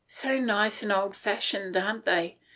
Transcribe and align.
"So 0.23 0.39
nice 0.39 0.81
and 0.81 0.91
old 0.91 1.15
fashioned, 1.15 1.77
aren't 1.77 2.05
they 2.05 2.39